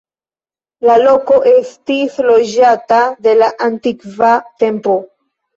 [0.87, 4.33] La loko estis loĝata de la antikva
[4.65, 4.99] tempo.